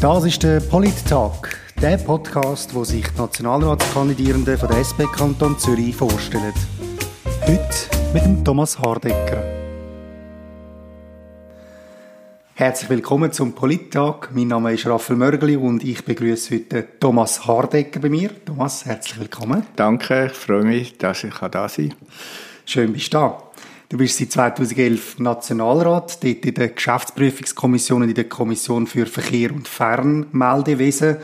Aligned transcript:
Das 0.00 0.24
ist 0.24 0.42
der 0.42 0.60
Polit-Tag, 0.60 1.58
der 1.82 1.98
Podcast, 1.98 2.74
wo 2.74 2.84
sich 2.84 3.06
die 3.06 3.18
Nationalratskandidierenden 3.18 4.56
von 4.56 4.68
der 4.70 4.78
SP 4.80 5.04
Kanton 5.04 5.58
Zürich 5.58 5.94
vorstellen. 5.94 6.54
Heute 7.42 7.68
mit 8.14 8.24
dem 8.24 8.42
Thomas 8.42 8.78
Hardecker. 8.78 9.44
Herzlich 12.54 12.88
willkommen 12.88 13.30
zum 13.32 13.54
Polit-Tag. 13.54 14.30
Mein 14.32 14.48
Name 14.48 14.72
ist 14.72 14.86
Raphael 14.86 15.18
Mörgli 15.18 15.56
und 15.56 15.84
ich 15.84 16.02
begrüße 16.02 16.54
heute 16.54 16.98
Thomas 16.98 17.46
Hardecker 17.46 18.00
bei 18.00 18.08
mir. 18.08 18.30
Thomas, 18.46 18.86
herzlich 18.86 19.20
willkommen. 19.20 19.66
Danke, 19.76 20.30
ich 20.32 20.32
freue 20.32 20.64
mich, 20.64 20.96
dass 20.96 21.24
ich 21.24 21.34
da 21.34 21.68
sein 21.68 21.90
kann. 21.90 21.98
Schön 22.64 22.94
bist 22.94 23.12
du 23.12 23.18
da. 23.18 23.49
Du 23.90 23.96
bist 23.96 24.18
seit 24.18 24.30
2011 24.30 25.18
Nationalrat, 25.18 26.22
dort 26.22 26.46
in 26.46 26.54
der 26.54 26.68
Geschäftsprüfungskommission 26.68 28.02
und 28.02 28.08
in 28.08 28.14
der 28.14 28.28
Kommission 28.28 28.86
für 28.86 29.04
Verkehr 29.04 29.52
und 29.52 29.66
Fernmeldewesen. 29.66 31.16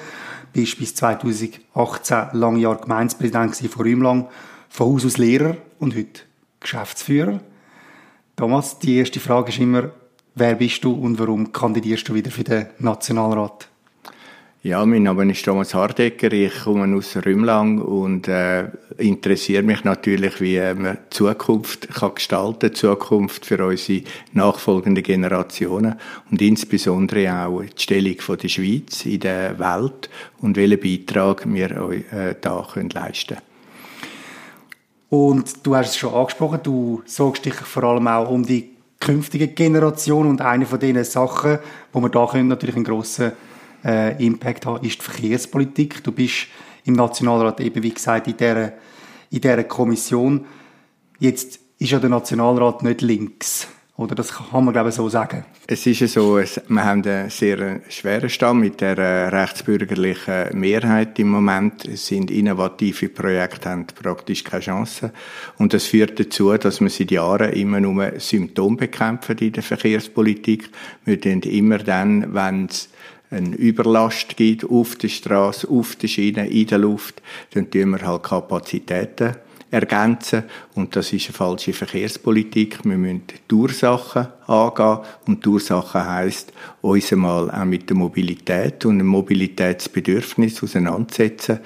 Bist 0.52 0.76
bis 0.76 0.96
2018 0.96 1.60
lange 2.32 2.58
Jahre 2.58 2.80
Gemeindepräsident 2.80 3.54
von 3.54 3.86
Rümlang, 3.86 4.28
von 4.68 4.94
Haus 4.94 5.06
aus 5.06 5.16
Lehrer 5.16 5.56
und 5.78 5.94
heute 5.94 6.22
Geschäftsführer. 6.58 7.38
Thomas, 8.34 8.80
die 8.80 8.96
erste 8.96 9.20
Frage 9.20 9.50
ist 9.50 9.60
immer, 9.60 9.90
wer 10.34 10.56
bist 10.56 10.82
du 10.82 10.92
und 10.92 11.20
warum 11.20 11.52
kandidierst 11.52 12.08
du 12.08 12.14
wieder 12.14 12.32
für 12.32 12.42
den 12.42 12.66
Nationalrat? 12.80 13.68
Ja, 14.66 14.84
mein 14.84 15.04
Name 15.04 15.30
ist 15.30 15.44
Thomas 15.44 15.74
Hardecker, 15.74 16.32
ich 16.32 16.64
komme 16.64 16.96
aus 16.96 17.16
Rümlang 17.24 17.78
und 17.78 18.26
äh, 18.26 18.64
interessiere 18.98 19.62
mich 19.62 19.84
natürlich, 19.84 20.40
wie 20.40 20.58
man 20.74 20.98
Zukunft 21.08 21.88
kann 21.94 22.16
gestalten 22.16 22.74
Zukunft 22.74 23.46
für 23.46 23.64
unsere 23.64 24.02
nachfolgenden 24.32 25.04
Generationen 25.04 25.94
und 26.32 26.42
insbesondere 26.42 27.46
auch 27.46 27.62
die 27.62 27.80
Stellung 27.80 28.18
von 28.18 28.38
der 28.38 28.48
Schweiz 28.48 29.06
in 29.06 29.20
der 29.20 29.56
Welt 29.60 30.10
und 30.40 30.56
welchen 30.56 30.80
Beitrag 30.80 31.44
wir 31.46 31.70
äh, 31.70 32.34
da 32.40 32.66
können 32.68 32.90
leisten 32.90 33.36
Und 35.10 35.64
du 35.64 35.76
hast 35.76 35.90
es 35.90 35.96
schon 35.96 36.12
angesprochen, 36.12 36.58
du 36.64 37.02
sorgst 37.06 37.44
dich 37.44 37.54
vor 37.54 37.84
allem 37.84 38.08
auch 38.08 38.28
um 38.28 38.44
die 38.44 38.70
künftige 38.98 39.46
Generation 39.46 40.26
und 40.26 40.40
eine 40.40 40.66
von 40.66 40.80
diesen 40.80 41.04
Sachen, 41.04 41.60
wo 41.92 42.00
wir 42.00 42.08
da 42.08 42.26
können 42.26 42.48
natürlich 42.48 42.74
einen 42.74 42.84
grossen 42.84 43.30
äh, 43.86 44.24
Impact 44.24 44.66
haben, 44.66 44.84
ist 44.84 44.98
die 44.98 45.04
Verkehrspolitik. 45.04 46.02
Du 46.02 46.12
bist 46.12 46.48
im 46.84 46.94
Nationalrat 46.94 47.60
eben, 47.60 47.82
wie 47.82 47.94
gesagt, 47.94 48.26
in 48.26 48.36
dieser, 48.36 48.72
in 49.30 49.40
dieser 49.40 49.64
Kommission. 49.64 50.44
Jetzt 51.18 51.60
ist 51.78 51.92
ja 51.92 51.98
der 51.98 52.10
Nationalrat 52.10 52.82
nicht 52.82 53.00
links. 53.02 53.68
Oder 53.98 54.14
das 54.14 54.30
kann 54.30 54.62
man, 54.62 54.74
glaube 54.74 54.90
ich, 54.90 54.94
so 54.94 55.08
sagen. 55.08 55.46
Es 55.66 55.86
ist 55.86 56.00
ja 56.00 56.06
so, 56.06 56.36
wir 56.36 56.84
haben 56.84 57.02
einen 57.02 57.30
sehr 57.30 57.80
schweren 57.88 58.28
Stand 58.28 58.60
mit 58.60 58.82
der 58.82 58.98
äh, 58.98 59.28
rechtsbürgerlichen 59.28 60.48
Mehrheit 60.52 61.18
im 61.18 61.30
Moment. 61.30 61.86
Es 61.86 62.06
sind 62.06 62.30
innovative 62.30 63.08
Projekte, 63.08 63.70
haben 63.70 63.86
praktisch 63.86 64.44
keine 64.44 64.62
Chance. 64.62 65.12
Und 65.56 65.72
das 65.72 65.86
führt 65.86 66.20
dazu, 66.20 66.54
dass 66.58 66.82
wir 66.82 66.90
seit 66.90 67.10
Jahren 67.10 67.54
immer 67.54 67.80
nur 67.80 68.12
Symptome 68.18 68.76
bekämpfen 68.76 69.38
in 69.38 69.52
der 69.52 69.62
Verkehrspolitik. 69.62 70.68
Wir 71.06 71.18
tun 71.18 71.40
immer 71.40 71.78
dann, 71.78 72.34
wenn 72.34 72.66
es 72.66 72.90
eine 73.30 73.56
Überlast 73.56 74.36
gibt 74.36 74.64
auf 74.64 74.96
der 74.96 75.08
Straße, 75.08 75.68
auf 75.68 75.96
der 75.96 76.08
Schiene, 76.08 76.48
in 76.48 76.66
der 76.66 76.78
Luft, 76.78 77.22
dann 77.50 77.70
tun 77.70 77.90
wir 77.90 78.06
halt 78.06 78.22
Kapazitäten 78.22 79.36
ergänzen. 79.70 80.44
Und 80.74 80.94
das 80.94 81.12
ist 81.12 81.26
eine 81.26 81.34
falsche 81.34 81.72
Verkehrspolitik. 81.72 82.84
Wir 82.84 82.96
müssen 82.96 83.22
die 83.50 83.54
Ursachen 83.54 84.28
angehen. 84.46 84.98
Und 85.26 85.44
die 85.44 85.48
Ursache 85.48 86.06
heisst, 86.06 86.52
uns 86.82 87.12
einmal 87.12 87.50
auch 87.50 87.64
mit 87.64 87.88
der 87.88 87.96
Mobilität 87.96 88.84
und 88.86 88.98
dem 88.98 89.08
Mobilitätsbedürfnis 89.08 90.62
auseinandersetzen. 90.62 91.60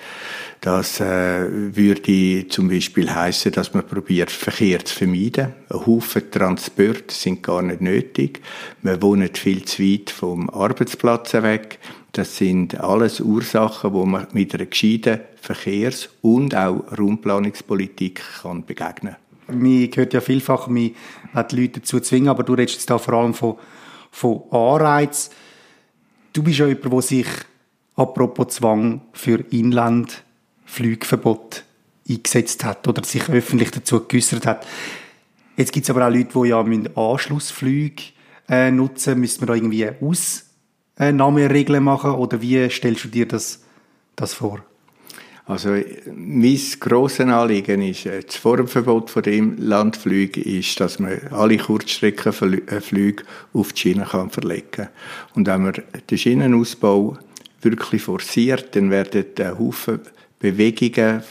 Das 0.60 1.00
äh, 1.00 1.46
würde 1.74 2.46
zum 2.48 2.68
Beispiel 2.68 3.10
heißen, 3.10 3.52
dass 3.52 3.72
man 3.72 3.86
probiert, 3.86 4.30
Verkehr 4.30 4.84
zu 4.84 4.94
vermeiden. 4.94 5.54
Ein 5.70 5.86
Haufen 5.86 6.30
Transporte 6.30 7.14
sind 7.14 7.42
gar 7.42 7.62
nicht 7.62 7.80
nötig. 7.80 8.42
Wir 8.82 9.00
wohnen 9.00 9.34
viel 9.34 9.64
zu 9.64 9.82
weit 9.82 10.10
vom 10.10 10.50
Arbeitsplatz 10.50 11.32
weg. 11.32 11.78
Das 12.12 12.36
sind 12.36 12.78
alles 12.78 13.20
Ursachen, 13.20 13.94
wo 13.94 14.04
man 14.04 14.26
mit 14.32 14.54
einer 14.54 14.66
gescheiten 14.66 15.20
Verkehrs- 15.40 16.10
und 16.20 16.54
auch 16.54 16.84
Raumplanungspolitik 16.98 18.20
kann 18.42 18.66
begegnen 18.66 19.16
kann. 19.46 19.58
Man 19.58 19.90
hört 19.94 20.12
ja 20.12 20.20
vielfach, 20.20 20.66
man 20.66 20.90
hat 21.32 21.52
die 21.52 21.62
Leute 21.62 21.80
dazu 21.80 22.00
zwingen, 22.00 22.28
aber 22.28 22.42
du 22.42 22.52
redest 22.52 22.76
jetzt 22.76 22.90
da 22.90 22.98
vor 22.98 23.14
allem 23.14 23.32
von, 23.32 23.56
von 24.10 24.42
Anreiz. 24.50 25.30
Du 26.34 26.42
bist 26.42 26.58
ja 26.58 26.66
jemand, 26.66 26.92
der 26.92 27.02
sich 27.02 27.26
apropos 27.96 28.48
Zwang 28.48 29.00
für 29.12 29.42
Inland 29.50 30.22
Flugverbot 30.70 31.64
eingesetzt 32.08 32.64
hat 32.64 32.86
oder 32.88 33.04
sich 33.04 33.28
öffentlich 33.28 33.70
dazu 33.70 34.06
geäußert 34.06 34.46
hat. 34.46 34.66
Jetzt 35.56 35.72
gibt 35.72 35.84
es 35.84 35.90
aber 35.90 36.06
auch 36.06 36.12
Leute, 36.12 36.30
die 36.34 36.48
ja 36.48 36.60
Anschlussflüge 36.94 38.02
äh, 38.48 38.70
nutzen. 38.70 39.20
Müssen 39.20 39.42
wir 39.42 39.46
da 39.46 39.54
irgendwie 39.54 39.88
Ausnahmeregeln 40.98 41.84
machen 41.84 42.12
oder 42.12 42.40
wie 42.40 42.68
stellst 42.70 43.04
du 43.04 43.08
dir 43.08 43.26
das, 43.26 43.62
das 44.16 44.34
vor? 44.34 44.64
Also, 45.46 45.76
mein 46.14 46.60
grosses 46.78 47.26
Anliegen 47.26 47.82
ist, 47.82 48.06
äh, 48.06 48.22
das 48.22 48.36
Formverbot 48.36 49.10
von 49.10 49.22
dem 49.24 49.56
Landflüge 49.58 50.40
ist, 50.40 50.78
dass 50.78 51.00
man 51.00 51.18
alle 51.30 51.58
Kurzstreckenflüge 51.58 53.24
auf 53.52 53.72
die 53.72 53.80
Schiene 53.80 54.04
kann 54.04 54.30
verlegen 54.30 54.70
kann. 54.70 54.88
Und 55.34 55.48
wenn 55.48 55.62
man 55.62 55.74
den 56.08 56.18
Schienenausbau 56.18 57.18
wirklich 57.62 58.02
forciert, 58.02 58.76
dann 58.76 58.90
werden 58.90 59.24
ein 59.38 59.58
Haufen 59.58 60.00
Bewegungen 60.40 61.22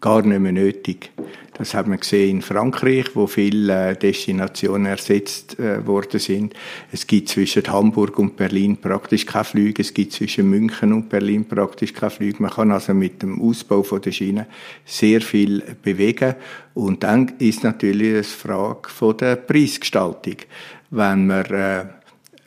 gar 0.00 0.22
nicht 0.22 0.40
mehr 0.40 0.52
nötig. 0.52 1.12
Das 1.58 1.72
hat 1.72 1.86
man 1.86 1.98
gesehen 1.98 2.36
in 2.36 2.42
Frankreich, 2.42 3.06
wo 3.14 3.26
viele 3.26 3.90
äh, 3.90 3.96
Destinationen 3.96 4.86
ersetzt 4.86 5.58
äh, 5.58 5.86
worden 5.86 6.20
sind. 6.20 6.54
Es 6.92 7.06
gibt 7.06 7.30
zwischen 7.30 7.66
Hamburg 7.66 8.18
und 8.18 8.36
Berlin 8.36 8.76
praktisch 8.76 9.24
keine 9.24 9.44
Flüge. 9.44 9.80
Es 9.80 9.94
gibt 9.94 10.12
zwischen 10.12 10.50
München 10.50 10.92
und 10.92 11.08
Berlin 11.08 11.46
praktisch 11.46 11.94
keine 11.94 12.10
Flüge. 12.10 12.42
Man 12.42 12.50
kann 12.50 12.72
also 12.72 12.92
mit 12.92 13.22
dem 13.22 13.40
Ausbau 13.40 13.82
von 13.82 14.02
der 14.02 14.12
Schiene 14.12 14.46
sehr 14.84 15.22
viel 15.22 15.62
bewegen. 15.82 16.34
Und 16.74 17.02
dann 17.02 17.32
ist 17.38 17.64
natürlich 17.64 18.12
eine 18.12 18.24
Frage 18.24 18.90
von 18.90 19.16
der 19.16 19.36
Preisgestaltung. 19.36 20.36
Wenn 20.90 21.26
man 21.26 21.44
äh, 21.46 21.84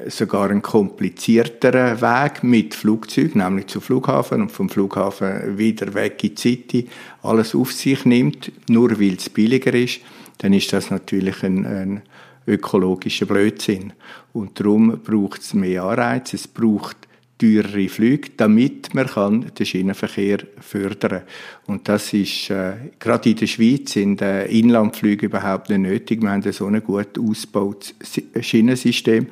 sogar 0.07 0.49
einen 0.49 0.61
komplizierteren 0.61 2.01
Weg 2.01 2.43
mit 2.43 2.73
Flugzeug, 2.73 3.35
nämlich 3.35 3.67
zum 3.67 3.81
Flughafen 3.81 4.41
und 4.41 4.51
vom 4.51 4.69
Flughafen 4.69 5.57
wieder 5.57 5.93
weg 5.93 6.23
in 6.23 6.35
die 6.35 6.41
City, 6.41 6.87
alles 7.21 7.53
auf 7.53 7.73
sich 7.73 8.05
nimmt, 8.05 8.51
nur 8.69 8.99
weil 8.99 9.15
es 9.15 9.29
billiger 9.29 9.73
ist, 9.73 9.99
dann 10.37 10.53
ist 10.53 10.71
das 10.71 10.89
natürlich 10.89 11.43
ein, 11.43 11.65
ein 11.65 12.01
ökologischer 12.47 13.25
Blödsinn. 13.25 13.93
Und 14.31 14.59
darum 14.59 14.99
braucht 15.03 15.41
es 15.41 15.53
mehr 15.53 15.83
Anreize, 15.83 16.37
es 16.37 16.47
braucht 16.47 17.08
teurere 17.39 17.87
Flüge, 17.87 18.31
damit 18.37 18.93
man 18.93 19.07
kann 19.07 19.45
den 19.57 19.65
Schienenverkehr 19.65 20.39
fördern 20.59 21.21
Und 21.65 21.87
das 21.87 22.13
ist 22.13 22.49
äh, 22.49 22.73
gerade 22.99 23.29
in 23.29 23.37
der 23.37 23.47
Schweiz 23.47 23.93
sind 23.93 24.21
äh, 24.21 24.45
Inlandflüge 24.45 25.27
überhaupt 25.27 25.69
nicht 25.69 25.79
nötig. 25.79 26.21
Wir 26.21 26.31
haben 26.31 26.51
so 26.51 26.67
ein 26.67 26.83
gut 26.83 27.17
ausgebautes 27.17 27.95
Schienensystem. 28.41 29.27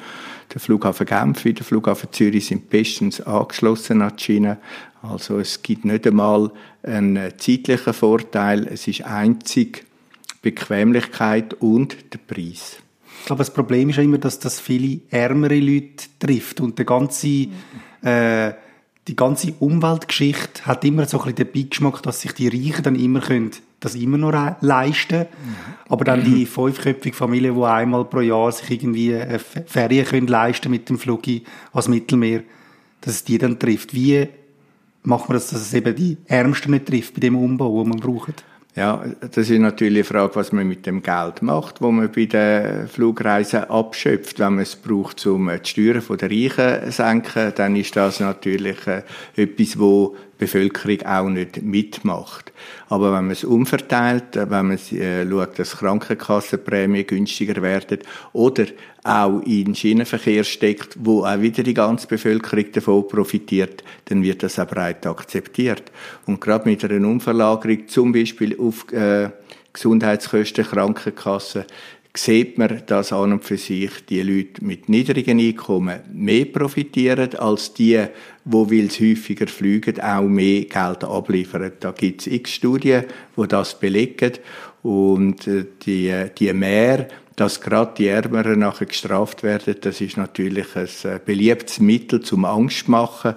Der 0.53 0.61
Flughafen 0.61 1.05
Genf 1.05 1.43
wie 1.43 1.53
der 1.53 1.65
Flughafen 1.65 2.09
Zürich 2.11 2.47
sind 2.47 2.69
bestens 2.69 3.19
angeschlossen 3.19 4.01
an 4.01 4.13
die 4.17 4.23
Schiene. 4.23 4.57
Also 5.01 5.39
es 5.39 5.61
gibt 5.61 5.83
nicht 5.83 6.07
einmal 6.07 6.51
einen 6.83 7.37
zeitlichen 7.37 7.93
Vorteil. 7.93 8.67
Es 8.67 8.87
ist 8.87 9.03
einzig 9.03 9.85
Bequemlichkeit 10.41 11.55
und 11.55 11.97
der 12.13 12.19
Preis. 12.19 12.77
Aber 13.25 13.39
das 13.39 13.53
Problem 13.53 13.89
ist 13.89 13.97
ja 13.97 14.03
immer, 14.03 14.17
dass 14.17 14.39
das 14.39 14.61
viele 14.61 15.01
ärmere 15.09 15.59
Leute 15.59 16.05
trifft 16.19 16.61
und 16.61 16.77
der 16.77 16.85
ganze 16.85 17.47
äh, 18.07 18.53
die 19.07 19.15
ganze 19.15 19.53
Umweltgeschichte 19.59 20.65
hat 20.65 20.83
immer 20.83 21.05
so 21.05 21.19
ein 21.19 21.33
bisschen 21.33 21.51
den 21.53 21.63
Beigeschmack, 21.63 22.03
dass 22.03 22.21
sich 22.21 22.33
die 22.33 22.49
Reichen 22.49 22.83
dann 22.83 22.95
immer 22.95 23.21
können 23.21 23.51
das 23.79 23.95
immer 23.95 24.17
noch 24.17 24.33
leisten 24.61 25.19
mhm. 25.19 25.55
Aber 25.89 26.03
dann 26.03 26.23
die 26.23 26.45
fünfköpfige 26.45 27.15
Familie, 27.15 27.53
die 27.53 27.63
einmal 27.63 28.05
pro 28.05 28.21
Jahr 28.21 28.51
sich 28.51 28.71
irgendwie 28.71 29.15
eine 29.15 29.39
Ferien 29.39 30.05
können 30.05 30.27
leisten 30.27 30.71
mit 30.71 30.89
dem 30.89 30.97
Flug 30.97 31.23
ans 31.71 31.87
Mittelmeer, 31.87 32.43
dass 33.01 33.15
es 33.15 33.23
die 33.23 33.37
dann 33.37 33.59
trifft. 33.59 33.93
Wie 33.93 34.27
macht 35.03 35.29
man 35.29 35.37
das, 35.37 35.51
dass 35.51 35.61
es 35.61 35.73
eben 35.73 35.95
die 35.95 36.17
Ärmsten 36.25 36.71
nicht 36.71 36.87
trifft 36.87 37.13
bei 37.13 37.19
dem 37.21 37.35
Umbau, 37.35 37.83
den 37.83 37.89
man 37.89 37.99
braucht? 37.99 38.43
Ja, 38.77 39.03
das 39.19 39.49
ist 39.49 39.59
natürlich 39.59 40.11
eine 40.11 40.19
Frage, 40.19 40.35
was 40.35 40.51
man 40.51 40.67
mit 40.67 40.85
dem 40.85 41.01
Geld 41.01 41.41
macht, 41.41 41.81
wo 41.81 41.89
man 41.89 42.11
bei 42.11 42.27
den 42.27 42.87
Flugreisen 42.87 43.63
abschöpft. 43.63 44.37
Wenn 44.37 44.53
man 44.53 44.61
es 44.61 44.75
braucht, 44.75 45.25
um 45.25 45.49
die 45.49 45.67
Steuern 45.67 46.03
der 46.15 46.29
Reichen 46.29 46.85
zu 46.85 46.91
senken, 46.91 47.53
dann 47.55 47.75
ist 47.75 47.95
das 47.95 48.19
natürlich 48.19 48.85
äh, 48.85 49.01
etwas, 49.35 49.79
wo 49.79 50.15
Bevölkerung 50.37 51.01
auch 51.07 51.27
nicht 51.27 51.63
mitmacht. 51.63 52.53
Aber 52.89 53.07
wenn 53.13 53.25
man 53.25 53.31
es 53.31 53.43
umverteilt, 53.43 54.35
wenn 54.35 54.67
man 54.67 54.77
äh, 54.77 55.27
schaut, 55.27 55.57
dass 55.57 55.77
Krankenkassenprämien 55.77 57.07
günstiger 57.07 57.59
werden 57.63 57.97
oder 58.33 58.65
auch 59.07 59.41
in 59.41 59.73
Schienenverkehr 59.73 60.43
steckt, 60.43 60.97
wo 60.99 61.23
auch 61.23 61.41
wieder 61.41 61.63
die 61.63 61.73
ganze 61.73 62.07
Bevölkerung 62.07 62.65
davon 62.73 63.07
profitiert, 63.07 63.83
dann 64.05 64.21
wird 64.21 64.43
das 64.43 64.59
auch 64.59 64.67
breit 64.67 65.05
akzeptiert. 65.05 65.83
Und 66.25 66.41
gerade 66.41 66.67
mit 66.67 66.83
einer 66.83 67.07
Umverlagerung 67.07 67.87
zum 67.87 68.11
Beispiel 68.11 68.59
auf 68.59 68.91
äh, 68.91 69.29
Gesundheitskosten, 69.71 70.65
Krankenkassen, 70.65 71.65
sieht 72.17 72.57
man, 72.57 72.81
dass 72.87 73.13
an 73.13 73.33
und 73.33 73.45
für 73.45 73.57
sich 73.57 73.91
die 74.09 74.23
Leute 74.23 74.63
mit 74.63 74.89
niedrigen 74.89 75.39
Einkommen 75.39 75.99
mehr 76.11 76.45
profitieren 76.45 77.35
als 77.35 77.73
die, 77.73 78.03
wo 78.43 78.69
weil 78.69 78.89
sie 78.89 79.11
häufiger 79.11 79.47
fliegen, 79.47 80.01
auch 80.01 80.23
mehr 80.23 80.65
Geld 80.65 81.03
abliefern. 81.03 81.71
Da 81.79 81.91
gibt 81.91 82.21
es 82.21 82.27
x 82.27 82.53
Studien, 82.53 83.05
wo 83.35 83.45
das 83.45 83.79
belegen 83.79 84.33
und 84.83 85.47
äh, 85.47 85.65
die, 85.85 86.13
die 86.37 86.53
mehr 86.53 87.07
dass 87.37 87.61
gerade 87.61 87.93
die 87.95 88.07
Ärmeren 88.07 88.59
nachher 88.59 88.87
gestraft 88.87 89.43
werden, 89.43 89.75
das 89.79 90.01
ist 90.01 90.17
natürlich 90.17 90.75
ein 90.75 90.89
äh, 91.03 91.19
beliebtes 91.23 91.79
Mittel 91.79 92.21
zum 92.21 92.45
Angst 92.45 92.89
machen, 92.89 93.35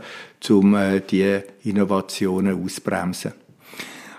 um 0.49 0.75
äh, 0.75 1.01
die 1.01 1.41
Innovationen 1.65 2.65
ausbremsen. 2.65 3.35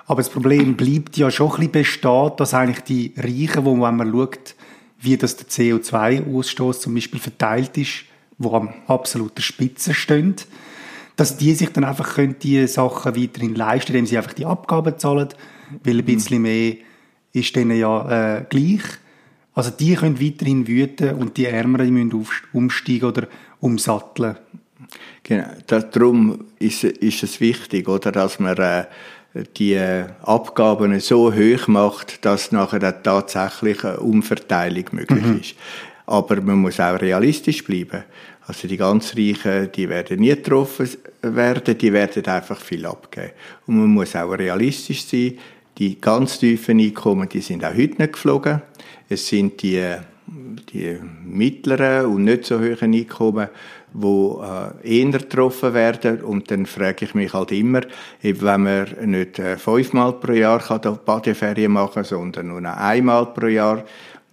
Aber 0.05 0.21
das 0.21 0.29
Problem 0.29 0.77
bleibt 0.77 1.17
ja 1.17 1.31
schon 1.31 1.49
ein 1.51 1.69
bisschen 1.69 1.71
bestehen, 1.71 2.31
dass 2.37 2.53
eigentlich 2.53 2.81
die 2.81 3.13
Reichen, 3.17 3.65
wo 3.65 3.73
wenn 3.81 3.95
man 3.95 4.11
schaut, 4.11 4.55
wie 4.99 5.17
das 5.17 5.35
der 5.37 5.47
CO2-Ausstoß 5.47 6.81
zum 6.81 6.93
Beispiel 6.93 7.19
verteilt 7.19 7.75
ist, 7.77 8.03
wo 8.37 8.53
am 8.53 8.69
absoluten 8.85 9.41
Spitze 9.41 9.95
stehen, 9.95 10.35
dass 11.15 11.37
die 11.37 11.55
sich 11.55 11.69
dann 11.69 11.85
einfach 11.85 12.15
können 12.15 12.35
die 12.39 12.67
Sachen 12.67 13.15
weiterhin 13.15 13.55
leisten, 13.55 13.93
indem 13.93 14.05
sie 14.05 14.17
einfach 14.17 14.33
die 14.33 14.45
Abgaben 14.45 14.99
zahlen, 14.99 15.29
weil 15.83 15.97
ein 15.97 16.05
bisschen 16.05 16.43
mehr 16.43 16.75
ist 17.33 17.55
denen 17.55 17.79
ja 17.79 18.37
äh, 18.37 18.45
gleich. 18.47 18.83
Also 19.53 19.71
die 19.71 19.95
können 19.95 20.21
weiterhin 20.21 20.67
wüten 20.67 21.15
und 21.15 21.37
die 21.37 21.45
Ärmeren 21.45 21.93
müssen 21.93 22.25
umsteigen 22.53 23.09
oder 23.09 23.27
umsatteln. 23.59 24.37
Genau, 25.23 25.47
darum 25.67 26.45
ist, 26.59 26.83
ist 26.83 27.23
es 27.23 27.39
wichtig, 27.39 27.87
oder, 27.87 28.11
dass 28.11 28.39
man 28.39 28.57
äh, 28.57 28.85
die 29.57 29.77
Abgaben 30.23 30.99
so 30.99 31.33
hoch 31.33 31.67
macht, 31.67 32.25
dass 32.25 32.51
nachher 32.51 32.79
dann 32.79 33.03
tatsächlich 33.03 33.83
eine 33.85 33.99
Umverteilung 33.99 34.85
möglich 34.91 35.23
mhm. 35.23 35.39
ist. 35.39 35.55
Aber 36.05 36.41
man 36.41 36.57
muss 36.57 36.79
auch 36.79 36.99
realistisch 36.99 37.63
bleiben. 37.63 38.03
Also 38.47 38.67
die 38.67 38.77
ganz 38.77 39.15
Reichen, 39.15 39.71
die 39.71 39.87
werden 39.87 40.19
nie 40.19 40.29
getroffen 40.29 40.89
werden, 41.21 41.77
die 41.77 41.93
werden 41.93 42.25
einfach 42.25 42.59
viel 42.59 42.85
abgeben. 42.85 43.31
Und 43.67 43.77
man 43.77 43.87
muss 43.87 44.15
auch 44.15 44.31
realistisch 44.31 45.05
sein. 45.05 45.37
Die 45.81 45.99
ganz 45.99 46.37
tiefen 46.37 46.79
Einkommen, 46.79 47.27
die 47.27 47.41
sind 47.41 47.65
auch 47.65 47.73
heute 47.73 47.95
nicht 47.97 48.13
geflogen. 48.13 48.61
Es 49.09 49.25
sind 49.25 49.63
die, 49.63 49.83
die 50.27 50.99
mittleren 51.25 52.05
und 52.05 52.23
nicht 52.23 52.45
so 52.45 52.59
hohen 52.59 52.93
Einkommen, 52.93 53.47
wo 53.91 54.43
äh, 54.43 54.99
eher 55.01 55.09
getroffen 55.09 55.73
werden. 55.73 56.21
Und 56.21 56.51
dann 56.51 56.67
frage 56.67 57.05
ich 57.05 57.15
mich 57.15 57.33
halt 57.33 57.51
immer, 57.51 57.81
wenn 58.21 58.61
man 58.61 58.89
nicht 59.05 59.39
äh, 59.39 59.57
fünfmal 59.57 60.13
pro 60.13 60.33
Jahr 60.33 60.59
kann 60.59 60.99
Badeferien 61.03 61.71
machen 61.71 62.03
sondern 62.03 62.49
nur 62.49 62.77
einmal 62.77 63.33
pro 63.33 63.47
Jahr 63.47 63.83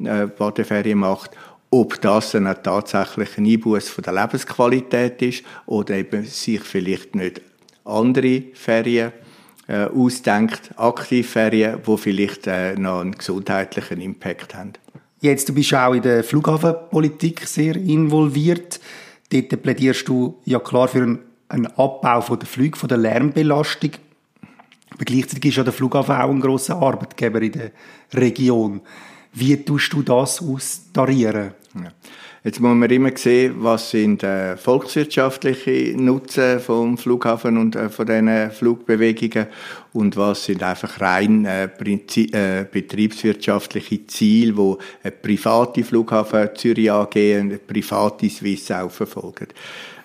äh, 0.00 0.26
Badeferien 0.26 0.98
macht, 0.98 1.30
ob 1.70 1.98
das 2.02 2.32
dann 2.32 2.54
tatsächlich 2.62 3.38
ein 3.38 3.46
Einbuß 3.46 3.88
von 3.88 4.04
der 4.04 4.12
Lebensqualität 4.12 5.22
ist 5.22 5.44
oder 5.64 5.94
eben 5.94 6.26
sich 6.26 6.60
vielleicht 6.60 7.14
nicht 7.14 7.40
andere 7.86 8.42
Ferien 8.52 9.12
äh, 9.68 9.84
ausdenkt, 9.84 10.70
Aktivferien, 10.76 11.78
wo 11.84 11.96
vielleicht 11.96 12.46
äh, 12.46 12.74
noch 12.74 13.00
einen 13.00 13.12
gesundheitlichen 13.12 14.00
Impact 14.00 14.54
haben. 14.54 14.72
Jetzt, 15.20 15.48
du 15.48 15.54
bist 15.54 15.74
auch 15.74 15.92
in 15.92 16.02
der 16.02 16.24
Flughafenpolitik 16.24 17.46
sehr 17.46 17.76
involviert. 17.76 18.80
Dort 19.30 19.62
plädierst 19.62 20.08
du 20.08 20.40
ja 20.44 20.58
klar 20.58 20.88
für 20.88 21.02
einen, 21.02 21.18
einen 21.48 21.66
Abbau 21.66 22.20
von 22.20 22.38
der 22.38 22.48
Flüge, 22.48 22.78
von 22.78 22.88
der 22.88 22.98
Lärmbelastung. 22.98 23.90
Aber 24.90 25.04
gleichzeitig 25.04 25.50
ist 25.50 25.56
ja 25.56 25.64
der 25.64 25.72
Flughafen 25.72 26.16
auch 26.16 26.30
ein 26.30 26.40
grosser 26.40 26.76
Arbeitgeber 26.76 27.42
in 27.42 27.52
der 27.52 27.70
Region. 28.14 28.80
Wie 29.34 29.56
tust 29.62 29.92
du 29.92 30.02
das 30.02 30.40
austarieren? 30.40 31.52
Ja. 31.74 31.92
Jetzt 32.44 32.60
muss 32.60 32.76
man 32.76 32.88
immer 32.88 33.10
sehen, 33.16 33.56
was 33.58 33.90
sind 33.90 34.22
äh, 34.22 34.56
volkswirtschaftliche 34.56 35.94
Nutzen 35.96 36.60
vom 36.60 36.96
Flughafen 36.96 37.56
und 37.56 37.74
äh, 37.74 37.88
von 37.88 38.06
diesen 38.06 38.50
Flugbewegungen 38.52 39.48
und 39.92 40.16
was 40.16 40.44
sind 40.44 40.62
einfach 40.62 41.00
rein 41.00 41.44
äh, 41.44 41.64
äh, 41.64 42.64
betriebswirtschaftliche 42.70 44.06
Ziele, 44.06 44.56
wo 44.56 44.78
eine 45.02 45.10
private 45.10 45.82
Flughafen 45.82 46.50
Zürich 46.54 46.92
AG 46.92 47.16
und 47.16 47.50
eine 47.50 47.58
private 47.58 48.30
Swiss 48.30 48.70
auch 48.70 48.90
verfolgen 48.90 49.48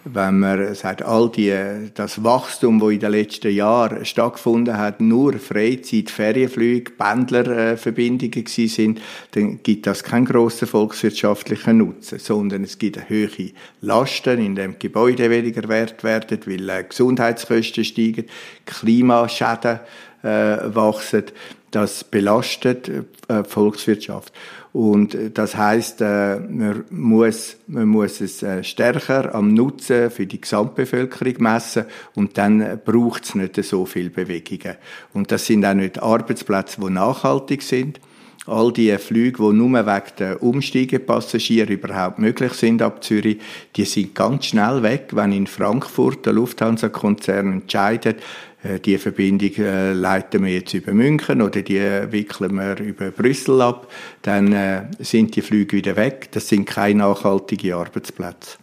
wenn 0.05 0.39
man 0.39 0.75
sagt, 0.75 1.01
all 1.01 1.29
die, 1.29 1.55
das 1.93 2.23
Wachstum, 2.23 2.79
das 2.79 2.91
in 2.91 2.99
den 2.99 3.11
letzten 3.11 3.53
Jahren 3.53 4.05
stattgefunden 4.05 4.77
hat, 4.77 4.99
nur 4.99 5.33
Freizeit, 5.33 6.09
Ferienflüge, 6.09 6.91
Pendlerverbindungen 6.91 8.43
gewesen 8.43 8.67
sind, 8.67 9.01
dann 9.31 9.63
gibt 9.63 9.87
das 9.87 10.03
keinen 10.03 10.25
grossen 10.25 10.67
volkswirtschaftlichen 10.67 11.77
Nutzen, 11.77 12.19
sondern 12.19 12.63
es 12.63 12.77
gibt 12.77 13.09
höhere 13.09 13.51
Lasten, 13.81 14.39
in 14.39 14.55
dem 14.55 14.77
Gebäude 14.77 15.29
weniger 15.29 15.69
wert 15.69 16.03
werden, 16.03 16.39
weil 16.45 16.69
äh, 16.69 16.83
Gesundheitskosten 16.83 17.85
steigen, 17.85 18.25
Klimaschäden 18.65 19.79
wachsen. 20.23 21.25
Das 21.71 22.03
belastet 22.03 22.87
äh, 22.87 23.43
Volkswirtschaft. 23.43 24.31
Und 24.73 25.13
äh, 25.15 25.29
das 25.31 25.55
heißt, 25.55 26.01
äh, 26.01 26.39
man 26.39 26.83
muss, 26.89 27.57
man 27.67 27.87
muss 27.87 28.19
es 28.21 28.43
äh, 28.43 28.63
stärker 28.63 29.33
am 29.33 29.53
Nutzen 29.53 30.11
für 30.11 30.25
die 30.25 30.41
Gesamtbevölkerung 30.41 31.35
messen 31.39 31.85
und 32.15 32.37
dann 32.37 32.79
braucht 32.83 33.23
es 33.23 33.35
nicht 33.35 33.63
so 33.63 33.85
viel 33.85 34.09
Bewegungen. 34.09 34.75
Und 35.13 35.31
das 35.31 35.45
sind 35.45 35.65
auch 35.65 35.75
nicht 35.75 36.01
Arbeitsplätze, 36.01 36.81
die 36.81 36.89
nachhaltig 36.89 37.61
sind. 37.61 37.99
All 38.45 38.73
die 38.73 38.97
Flüge, 38.97 39.41
die 39.41 39.55
nur 39.55 39.85
wegen 39.85 40.15
der 40.19 40.43
Umsteigepassagiere 40.43 41.73
überhaupt 41.73 42.19
möglich 42.19 42.51
sind 42.53 42.81
ab 42.81 43.01
Zürich, 43.01 43.39
die 43.77 43.85
sind 43.85 44.13
ganz 44.15 44.47
schnell 44.47 44.83
weg, 44.83 45.11
wenn 45.13 45.31
in 45.31 45.47
Frankfurt 45.47 46.25
der 46.25 46.33
Lufthansa-Konzern 46.33 47.53
entscheidet, 47.53 48.17
äh, 48.17 48.21
die 48.63 48.97
Verbindung 48.97 49.51
äh, 49.57 49.93
leiten 49.93 50.43
wir 50.43 50.53
jetzt 50.53 50.73
über 50.73 50.93
München 50.93 51.41
oder 51.41 51.61
die 51.61 51.79
wickeln 51.79 52.55
wir 52.55 52.79
über 52.79 53.11
Brüssel 53.11 53.61
ab, 53.61 53.91
dann 54.21 54.53
äh, 54.53 54.83
sind 54.99 55.35
die 55.35 55.41
Flüge 55.41 55.77
wieder 55.77 55.95
weg. 55.95 56.29
Das 56.31 56.47
sind 56.47 56.65
keine 56.65 56.99
nachhaltigen 56.99 57.73
Arbeitsplätze. 57.73 58.57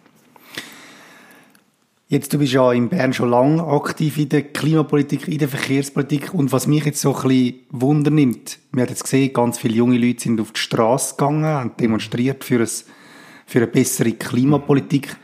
Jetzt, 2.09 2.33
du 2.33 2.39
bist 2.39 2.53
ja 2.53 2.73
in 2.73 2.89
Bern 2.89 3.13
schon 3.13 3.31
lange 3.31 3.65
aktiv 3.65 4.19
in 4.19 4.29
der 4.29 4.43
Klimapolitik, 4.43 5.29
in 5.29 5.39
der 5.39 5.49
Verkehrspolitik 5.49 6.35
und 6.35 6.51
was 6.51 6.67
mich 6.67 6.85
jetzt 6.85 7.01
so 7.01 7.15
ein 7.15 7.29
bisschen 7.29 7.61
Wunder 7.71 8.11
nimmt, 8.11 8.59
wir 8.73 8.83
haben 8.83 8.89
jetzt 8.89 9.05
gesehen, 9.05 9.33
ganz 9.33 9.59
viele 9.59 9.75
junge 9.75 9.97
Leute 9.97 10.21
sind 10.23 10.41
auf 10.41 10.51
die 10.51 10.59
Straße 10.59 11.15
gegangen, 11.15 11.45
haben 11.45 11.77
demonstriert 11.79 12.43
für, 12.43 12.59
ein, 12.59 12.69
für 13.47 13.59
eine 13.59 13.69
bessere 13.69 14.11
Klimapolitik. 14.11 15.15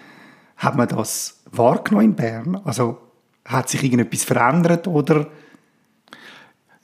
Hat 0.58 0.76
man 0.76 0.86
das 0.86 1.40
wahrgenommen 1.50 2.10
in 2.10 2.14
Bern? 2.14 2.60
Also 2.62 2.98
hat 3.46 3.68
sich 3.68 3.82
irgendetwas 3.82 4.24
verändert 4.24 4.86
oder 4.86 5.26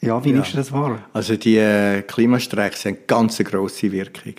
ja, 0.01 0.23
wie 0.25 0.31
ja. 0.31 0.37
nimmst 0.37 0.53
du 0.53 0.57
das 0.57 0.73
wahr? 0.73 0.99
Also 1.13 1.37
die 1.37 1.59
äh, 1.59 2.03
Klimastreiks 2.03 2.85
haben 2.87 2.99
ganz 3.07 3.39
eine 3.39 3.49
grosse 3.49 3.93
Wirkung. 3.93 4.35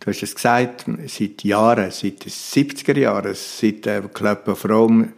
Du 0.00 0.10
hast 0.10 0.22
es 0.22 0.34
gesagt, 0.34 0.86
seit 1.06 1.44
Jahren, 1.44 1.90
seit 1.90 2.24
den 2.24 2.32
70er 2.32 2.98
Jahren, 2.98 3.34
seit 3.34 3.86
äh, 3.86 4.02
Club 4.12 4.48
of 4.48 4.68
Rome 4.68 5.10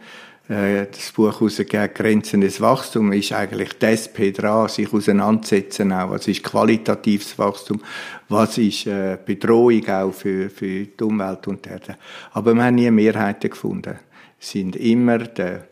äh, 0.47 0.85
das 0.91 1.11
Buch 1.11 1.33
herausgegeben, 1.33 1.89
Grenzen 1.93 2.41
des 2.41 2.61
Wachstums, 2.61 3.15
ist 3.15 3.33
eigentlich 3.33 3.73
die 3.79 3.85
SP 3.85 4.31
dran, 4.31 4.67
sich 4.67 4.91
auseinanderzusetzen 4.91 5.91
auch. 5.91 6.11
Was 6.11 6.27
ist 6.27 6.43
qualitatives 6.43 7.37
Wachstum? 7.37 7.81
Was 8.29 8.57
ist 8.57 8.87
äh, 8.87 9.17
Bedrohung 9.23 9.87
auch 9.87 10.11
für, 10.11 10.49
für 10.49 10.85
die 10.85 11.03
Umwelt 11.03 11.47
und 11.47 11.65
die 11.65 11.69
Erde? 11.69 11.97
Aber 12.31 12.53
wir 12.53 12.63
haben 12.63 12.75
nie 12.75 12.89
Mehrheiten 12.91 13.49
gefunden. 13.49 13.97
Es 14.39 14.51
sind 14.51 14.75
immer 14.75 15.19
der 15.19 15.68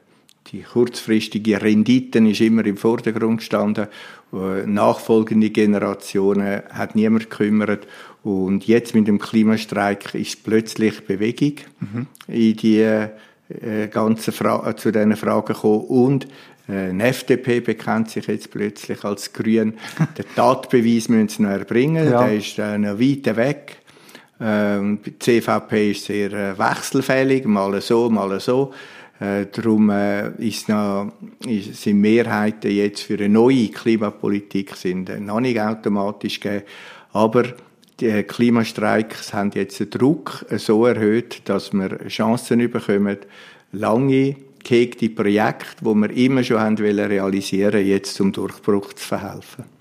die 0.52 0.62
kurzfristige 0.62 1.62
Renditen 1.62 2.28
ist 2.28 2.42
immer 2.42 2.66
im 2.66 2.78
Vordergrund 2.78 3.40
gestanden. 3.40 3.88
Äh, 4.34 4.66
nachfolgende 4.66 5.50
Generationen 5.50 6.62
hat 6.70 6.96
niemand 6.96 7.30
gekümmert. 7.30 7.88
Und 8.24 8.68
jetzt 8.68 8.94
mit 8.96 9.08
dem 9.08 9.20
Klimastreik 9.20 10.14
ist 10.16 10.44
plötzlich 10.44 11.06
Bewegung 11.06 11.54
mhm. 11.80 12.08
in 12.28 12.58
die 12.58 12.82
äh, 12.82 13.88
ganzen 13.90 14.34
Fra 14.34 14.76
zu 14.76 14.92
diesen 14.92 15.16
Fragen 15.16 15.54
gekommen. 15.54 15.86
Und 15.86 16.28
äh, 16.68 16.90
eine 16.90 17.08
FDP 17.08 17.62
bekennt 17.62 18.10
sich 18.10 18.28
jetzt 18.28 18.52
plötzlich 18.52 19.04
als 19.04 19.32
Grün. 19.32 19.74
Den 20.18 20.26
Tatbeweis 20.36 21.10
müssen 21.10 21.30
sie 21.30 21.44
noch 21.44 21.52
erbringen. 21.52 22.10
Ja. 22.10 22.26
Der 22.26 22.38
ist 22.38 22.60
äh, 22.60 22.78
noch 22.78 23.00
weit 23.00 23.36
weg. 23.36 23.78
Ähm, 24.40 25.00
die 25.04 25.18
CVP 25.18 25.92
ist 25.92 26.06
sehr 26.06 26.32
äh, 26.32 26.60
wechselfällig, 26.60 27.46
mal 27.46 27.80
so, 27.82 28.10
mal 28.10 28.40
so. 28.40 28.74
Äh, 29.20 29.48
darum 29.52 29.90
äh, 29.90 30.30
ist 30.38 30.70
noch, 30.70 31.12
ist, 31.46 31.82
sind 31.82 32.02
Mehrheiten 32.02 32.72
jetzt 32.72 33.02
für 33.02 33.16
eine 33.16 33.30
neue 33.30 33.70
Klimapolitik 33.70 34.76
sind 34.76 35.10
äh, 35.10 35.20
noch 35.20 35.40
nicht 35.40 35.60
automatisch 35.60 36.40
gegeben. 36.40 36.66
Aber 37.14 37.44
die 38.00 38.24
Klimastreiks 38.24 39.34
haben 39.34 39.52
jetzt 39.56 39.80
den 39.80 39.90
Druck 39.90 40.46
so 40.58 40.86
erhöht, 40.86 41.42
dass 41.46 41.74
wir 41.74 42.08
Chancen 42.08 42.70
bekommen, 42.70 43.18
lange 43.72 44.36
gehegte 44.64 45.10
Projekte, 45.10 45.84
die 45.84 45.96
wir 45.96 46.10
immer 46.12 46.44
schon 46.44 46.60
haben 46.60 46.76
realisieren 46.78 47.86
jetzt 47.86 48.14
zum 48.14 48.32
Durchbruch 48.32 48.94
zu 48.94 49.04
verhelfen. 49.04 49.77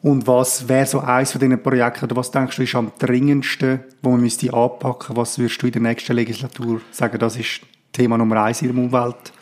Und 0.00 0.26
was 0.26 0.68
wäre 0.68 0.86
so 0.86 1.00
eines 1.00 1.32
von 1.32 1.40
diesen 1.40 1.60
Projekten, 1.62 2.04
oder 2.04 2.16
was 2.16 2.30
denkst 2.30 2.56
du, 2.56 2.62
ist 2.62 2.74
am 2.74 2.92
dringendsten, 2.98 3.80
wo 4.02 4.10
man 4.10 4.20
müsste 4.20 4.52
anpacken? 4.52 5.16
Was 5.16 5.38
würdest 5.38 5.60
du 5.60 5.66
in 5.66 5.72
der 5.72 5.82
nächsten 5.82 6.14
Legislatur 6.14 6.80
sagen, 6.92 7.18
das 7.18 7.36
ist 7.36 7.60
Thema 7.92 8.16
Nummer 8.16 8.44
eins 8.44 8.62
in 8.62 8.74
der 8.74 8.84
Umwelt? 8.84 9.32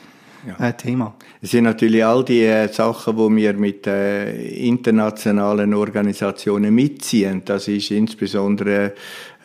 Ja. 0.46 0.68
Äh, 0.68 0.72
Thema. 0.74 1.14
Es 1.42 1.50
sind 1.50 1.64
natürlich 1.64 2.04
all 2.04 2.24
die 2.24 2.44
äh, 2.44 2.68
Sachen, 2.68 3.16
die 3.16 3.36
wir 3.36 3.52
mit 3.54 3.86
äh, 3.86 4.48
internationalen 4.68 5.74
Organisationen 5.74 6.72
mitziehen. 6.72 7.42
Das 7.44 7.66
ist 7.66 7.90
insbesondere 7.90 8.92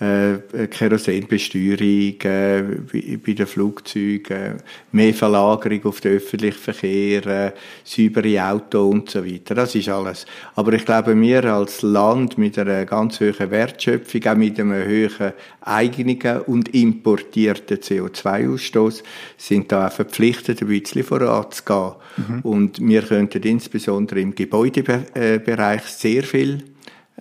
äh, 0.02 0.68
Kerosinbesteuerung 0.68 2.20
äh, 2.24 2.64
bei 2.92 3.34
den 3.34 3.46
Flugzeugen, 3.46 4.56
mehr 4.92 5.14
Verlagerung 5.14 5.86
auf 5.86 6.02
den 6.02 6.18
öffentlichen 6.18 6.58
Verkehr, 6.58 7.26
äh, 7.28 7.52
saubere 7.84 8.44
Autos 8.44 8.92
und 8.92 9.10
so 9.12 9.24
weiter. 9.24 9.54
Das 9.54 9.76
ist 9.76 9.90
alles. 9.90 10.26
Aber 10.56 10.74
ich 10.74 10.86
glaube, 10.86 11.20
wir 11.20 11.44
als 11.46 11.84
Land 11.84 12.40
mit 12.40 12.58
einer 12.58 12.86
ganz 12.86 13.20
hohen 13.20 13.52
Wertschöpfung, 13.52 14.26
auch 14.26 14.36
mit 14.36 14.60
einem 14.60 14.74
hohen 14.74 15.34
eigenen 15.62 16.42
und 16.48 16.70
importierten 16.70 17.78
CO2-Ausstoß, 17.78 19.04
sind 19.38 19.72
da 19.72 19.88
auch 19.88 19.92
verpflichtet, 19.92 20.62
ein 20.62 20.68
bisschen 20.68 21.04
voranzugehen. 21.04 21.94
Mhm. 22.18 22.40
Und 22.42 22.80
wir 22.82 23.04
könnten 23.04 23.44
insbesondere 23.44 24.20
im 24.20 24.34
Gebäudebereich 24.34 25.84
sehr 25.84 26.24
viel 26.24 26.64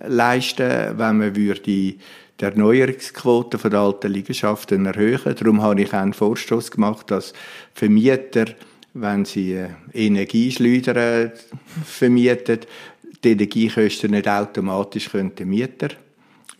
leisten, 0.07 0.97
wenn 0.97 1.17
man 1.17 1.35
würde 1.35 1.95
die 2.41 2.45
Erneuerungsquote 2.45 3.57
der 3.69 3.79
alten 3.79 4.11
Liegenschaften 4.11 4.85
erhöhen. 4.85 5.35
Darum 5.35 5.61
habe 5.61 5.81
ich 5.81 5.93
einen 5.93 6.13
Vorstoß 6.13 6.71
gemacht, 6.71 7.11
dass 7.11 7.33
Vermieter, 7.73 8.45
wenn 8.93 9.25
sie 9.25 9.53
äh, 9.53 9.69
Energieschleuder 9.93 11.31
vermieten, 11.85 12.59
die 13.23 13.31
Energiekosten 13.31 14.11
nicht 14.11 14.27
automatisch 14.27 15.09
den 15.09 15.49
Mieter 15.49 15.89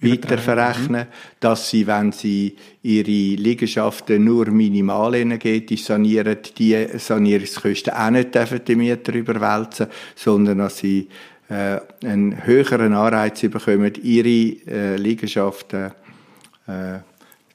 weiterverrechnen, 0.01 1.07
dass 1.39 1.69
sie, 1.69 1.85
wenn 1.85 2.11
sie 2.11 2.55
ihre 2.81 3.41
Liegenschaften 3.41 4.23
nur 4.23 4.47
minimal 4.47 5.15
energetisch 5.15 5.83
sanieren, 5.83 6.38
die 6.57 6.88
Sanierungskosten 6.97 7.93
auch 7.93 8.09
nicht 8.09 8.33
den 8.33 8.77
Mieter 8.79 9.13
überwälzen, 9.13 9.88
sondern 10.15 10.59
dass 10.59 10.79
sie 10.79 11.07
äh, 11.51 11.81
einen 12.05 12.46
höheren 12.46 12.93
Anreiz 12.93 13.41
bekommen, 13.41 13.93
ihre 14.01 14.55
äh, 14.67 14.96
Liegenschaften 14.96 15.91
äh, 16.65 17.00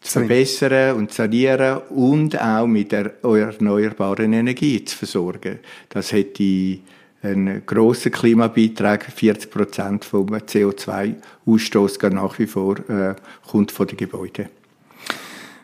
zu 0.03 0.21
verbessern 0.21 0.97
und 0.97 1.11
zu 1.11 1.23
sanieren 1.23 1.79
und 1.89 2.39
auch 2.39 2.67
mit 2.67 2.93
der 2.93 3.13
erneuerbaren 3.25 4.35
Energie 4.35 4.85
zu 4.85 4.99
versorgen. 4.99 5.61
Das 5.89 6.13
hätte 6.13 6.79
einen 7.23 7.65
grossen 7.65 8.13
Klimabeitrag, 8.13 9.05
40 9.05 9.51
Prozent 9.51 10.05
vom 10.05 10.27
CO2-Ausstoß 10.27 12.11
nach 12.11 12.39
wie 12.39 12.47
vor 12.47 12.79
äh, 12.91 13.15
kommt 13.51 13.73
von 13.73 13.87
den 13.87 13.97
Gebäuden. 13.97 14.47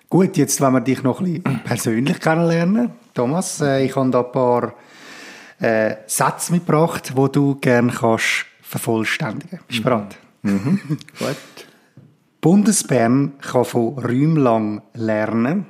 Gut, 0.09 0.39
jetzt 0.39 0.59
wollen 0.61 0.73
wir 0.73 0.81
dich 0.81 1.03
noch 1.03 1.21
ein 1.21 1.43
bisschen 1.43 1.61
persönlich 1.65 2.19
kennenlernen. 2.19 2.91
Thomas, 3.12 3.61
äh, 3.61 3.85
ich 3.85 3.95
habe 3.95 4.11
da 4.11 4.21
ein 4.23 4.33
paar 4.33 4.75
äh, 5.62 5.97
Sätze 6.07 6.52
mitgebracht, 6.52 7.12
wo 7.14 7.28
du 7.28 7.54
gerne 7.54 7.92
kannst 7.92 8.47
vervollständigen. 8.62 9.61
Bist 9.69 9.81
du 9.81 9.85
bereit? 9.85 10.19
Mhm. 10.42 10.81
Gut. 11.19 11.37
Bundesbern 12.40 13.35
kann 13.40 13.64
von 13.64 13.99
Räumlang 13.99 14.83
lernen. 14.95 15.66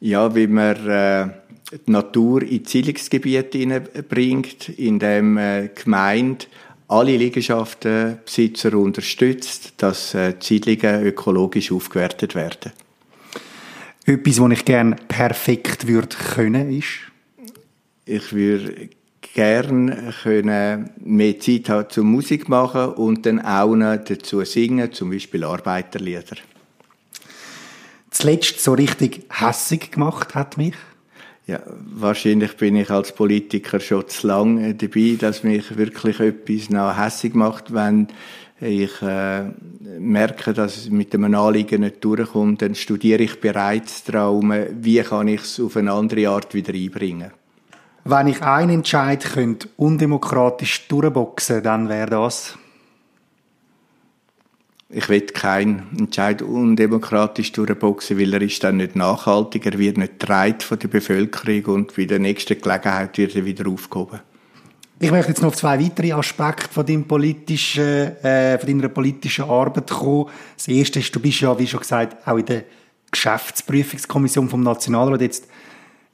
Ja, 0.00 0.34
wie 0.34 0.48
man 0.48 0.88
äh, 0.88 1.28
die 1.86 1.90
Natur 1.90 2.42
in 2.42 2.64
Zielungsgebiete 2.64 3.58
hineinbringt, 3.58 4.68
indem 4.70 5.38
äh, 5.38 5.68
Gemeinde 5.68 6.46
alle 6.88 7.16
Liegenschaftenbesitzer 7.16 8.74
unterstützt, 8.74 9.74
dass 9.76 10.14
äh, 10.14 10.34
Siedlungen 10.40 11.04
ökologisch 11.04 11.70
aufgewertet 11.70 12.34
werden. 12.34 12.72
Etwas, 14.04 14.40
was 14.40 14.52
ich 14.52 14.64
gerne 14.64 14.96
perfekt 15.08 15.86
würde 15.86 16.16
können, 16.34 16.76
ist? 16.76 17.12
Ich 18.06 18.32
würde 18.32 18.88
gern 19.34 20.14
können 20.22 20.90
mehr 21.04 21.38
Zeit 21.40 21.68
haben 21.68 21.90
zum 21.90 22.10
Musik 22.10 22.48
machen 22.48 22.94
und 22.94 23.26
dann 23.26 23.40
auch 23.40 23.74
noch 23.74 23.96
dazu 23.96 24.42
singen, 24.44 24.92
zum 24.92 25.10
Beispiel 25.10 25.44
Arbeiterlieder. 25.44 26.36
Zuletzt 28.10 28.62
so 28.62 28.72
richtig 28.72 29.26
hässig 29.28 29.90
gemacht 29.90 30.34
hat 30.34 30.56
mich? 30.56 30.74
Ja, 31.46 31.60
wahrscheinlich 31.66 32.56
bin 32.56 32.76
ich 32.76 32.90
als 32.90 33.12
Politiker 33.12 33.78
schon 33.78 34.08
zu 34.08 34.26
lange 34.26 34.74
dabei, 34.74 35.16
dass 35.18 35.42
mich 35.42 35.76
wirklich 35.76 36.18
etwas 36.18 36.70
noch 36.70 36.96
hässig 36.96 37.34
macht, 37.34 37.74
wenn 37.74 38.08
ich 38.60 39.02
äh, 39.02 39.44
merke, 39.98 40.54
dass 40.54 40.76
es 40.76 40.90
mit 40.90 41.14
einem 41.14 41.34
Anliegen 41.34 41.82
nicht 41.82 42.02
durchkommt, 42.02 42.62
dann 42.62 42.74
studiere 42.74 43.22
ich 43.22 43.38
bereits 43.38 44.02
darum, 44.04 44.52
wie 44.80 45.02
kann 45.02 45.28
ich 45.28 45.42
es 45.42 45.60
auf 45.60 45.76
eine 45.76 45.92
andere 45.92 46.30
Art 46.30 46.54
wieder 46.54 46.72
einbringen. 46.72 47.32
Wenn 48.08 48.28
ich 48.28 48.40
einen 48.40 48.70
Entscheid 48.70 49.24
könnte 49.24 49.68
undemokratisch 49.76 50.86
durchboxen, 50.86 51.60
dann 51.64 51.88
wäre 51.88 52.10
das? 52.10 52.56
Ich 54.88 55.08
will 55.08 55.22
keinen 55.22 55.88
Entscheid 55.98 56.40
undemokratisch 56.40 57.50
durchboxen, 57.50 58.16
weil 58.20 58.32
er 58.32 58.42
ist 58.42 58.62
dann 58.62 58.76
nicht 58.76 58.94
nachhaltig, 58.94 59.66
er 59.66 59.76
wird 59.76 59.98
nicht 59.98 60.20
getragen 60.20 60.60
von 60.60 60.78
der 60.78 60.86
Bevölkerung 60.86 61.74
und 61.74 61.96
bei 61.96 62.04
der 62.04 62.20
nächsten 62.20 62.60
Gelegenheit 62.60 63.18
wird 63.18 63.34
er 63.34 63.44
wieder 63.44 63.68
aufgehoben. 63.68 64.20
Ich 65.00 65.10
möchte 65.10 65.30
jetzt 65.30 65.42
noch 65.42 65.48
auf 65.48 65.56
zwei 65.56 65.84
weitere 65.84 66.12
Aspekte 66.12 66.72
von, 66.72 66.86
deinem 66.86 67.08
politischen, 67.08 68.16
äh, 68.22 68.56
von 68.56 68.68
deiner 68.68 68.88
politischen 68.88 69.46
Arbeit 69.46 69.90
kommen. 69.90 70.30
Das 70.56 70.68
erste 70.68 71.00
ist, 71.00 71.12
du 71.12 71.18
bist 71.18 71.40
ja, 71.40 71.58
wie 71.58 71.66
schon 71.66 71.80
gesagt, 71.80 72.24
auch 72.24 72.38
in 72.38 72.46
der 72.46 72.62
Geschäftsprüfungskommission 73.10 74.48
vom 74.48 74.62
Nationalrat 74.62 75.22
jetzt 75.22 75.48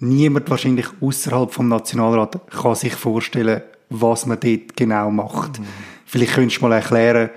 niemand 0.03 0.51
wahrscheinlich 0.51 0.87
außerhalb 1.01 1.53
vom 1.53 1.69
Nationalrat 1.69 2.41
kann 2.51 2.75
sich 2.75 2.95
vorstellen, 2.95 3.63
was 3.89 4.27
man 4.27 4.39
dort 4.41 4.77
genau 4.77 5.11
macht. 5.11 5.59
Mhm. 5.59 5.65
Vielleicht 6.07 6.35
könntest 6.35 6.61
du 6.61 6.67
mal 6.67 6.75
erklären, 6.75 7.31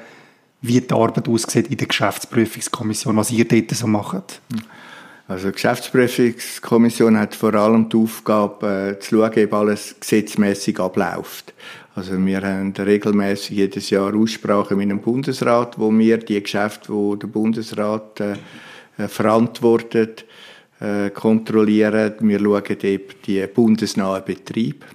wie 0.62 0.82
die 0.82 0.94
Arbeit 0.94 1.30
aussieht 1.30 1.68
in 1.68 1.78
der 1.78 1.88
Geschäftsprüfungskommission, 1.88 3.16
was 3.16 3.32
ihr 3.32 3.46
dort 3.48 3.72
so 3.72 3.88
macht. 3.88 4.42
Also 5.28 5.48
die 5.48 5.54
Geschäftsprüfungskommission 5.54 7.18
hat 7.18 7.36
vor 7.36 7.54
allem 7.54 7.90
die 7.90 7.98
Aufgabe, 7.98 8.96
äh, 8.98 9.00
zu 9.00 9.18
schauen, 9.18 9.46
ob 9.46 9.54
alles 9.54 9.96
gesetzmäßig 10.00 10.80
abläuft. 10.80 11.54
Also 11.96 12.14
wir 12.24 12.42
haben 12.42 12.74
regelmäßig 12.78 13.58
jedes 13.58 13.90
Jahr 13.90 14.14
Aussprachen 14.14 14.78
mit 14.78 14.90
dem 14.90 15.00
Bundesrat, 15.00 15.80
wo 15.80 15.92
wir 15.92 16.18
die 16.18 16.42
Geschäfte, 16.42 16.90
wo 16.90 17.16
der 17.16 17.28
Bundesrat 17.28 18.20
äh, 18.20 18.34
äh 18.98 19.08
verantwortet, 19.08 20.26
äh, 20.80 21.10
kontrollieren. 21.10 22.14
Wir 22.20 22.40
schauen, 22.40 22.62
ob 22.62 23.22
die 23.24 23.48
bundesnahen 23.48 24.24
Betriebe 24.26 24.86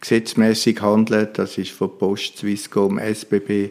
gesetzmäßig 0.00 0.80
handeln. 0.80 1.28
Das 1.32 1.58
ist 1.58 1.72
von 1.72 1.98
Post, 1.98 2.38
Swisscom, 2.38 2.98
SBB, 2.98 3.70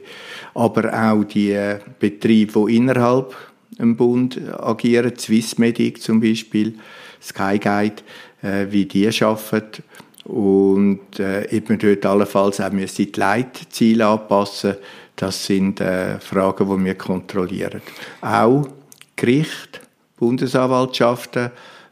aber 0.53 0.93
auch 0.93 1.23
die 1.23 1.57
Betriebe, 1.99 2.65
die 2.67 2.75
innerhalb 2.77 3.35
im 3.79 3.95
Bund 3.95 4.39
agieren, 4.59 5.17
Swissmedic 5.17 6.01
zum 6.01 6.19
Beispiel, 6.19 6.75
Skyguide, 7.21 8.03
äh, 8.41 8.67
wie 8.69 8.85
die 8.85 9.07
arbeiten 9.21 9.83
und 10.25 11.19
äh, 11.19 11.49
eben 11.51 11.79
dort 11.79 12.05
allenfalls 12.05 12.59
auch 12.59 12.71
müssen 12.71 13.11
die 13.11 13.19
Leitziele 13.19 14.05
anpassen. 14.05 14.75
Das 15.15 15.45
sind 15.45 15.79
äh, 15.79 16.19
Fragen, 16.19 16.69
die 16.69 16.85
wir 16.85 16.95
kontrollieren. 16.95 17.81
Auch 18.21 18.67
Gericht 19.15 19.81
Bundesanwaltschaften 20.17 21.51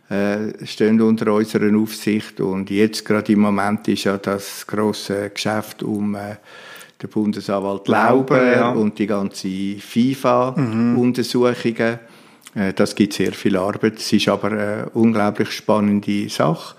äh, 0.10 0.66
stehen 0.66 1.02
unter 1.02 1.34
unserer 1.34 1.76
Aufsicht 1.78 2.40
und 2.40 2.70
jetzt 2.70 3.06
gerade 3.06 3.34
im 3.34 3.40
Moment 3.40 3.88
ist 3.88 4.04
ja 4.04 4.18
das 4.18 4.68
große 4.68 5.32
Geschäft 5.32 5.82
um 5.84 6.16
äh, 6.16 6.36
den 7.02 7.10
Bundesanwalt 7.10 7.88
Lauber 7.88 8.56
ja. 8.56 8.70
und 8.70 9.00
die 9.00 9.08
ganze 9.08 9.78
FIFA-Untersuchungen. 9.80 12.00
Mhm. 12.54 12.62
Äh, 12.62 12.74
das 12.74 12.96
gibt 12.96 13.14
sehr 13.14 13.34
viel 13.34 13.58
Arbeit. 13.58 14.00
Es 14.00 14.14
ist 14.14 14.28
aber 14.28 14.52
eine 14.52 14.90
unglaublich 14.94 15.52
spannende 15.52 16.30
Sache, 16.30 16.76